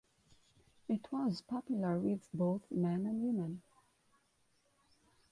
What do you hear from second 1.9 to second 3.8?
with both men and women.